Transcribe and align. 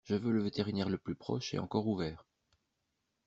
Je 0.03 0.15
veux 0.15 0.31
le 0.31 0.41
vétérinaire 0.41 0.89
le 0.89 0.97
plus 0.97 1.13
proche 1.13 1.53
et 1.53 1.59
encore 1.59 1.85
ouvert. 1.85 2.25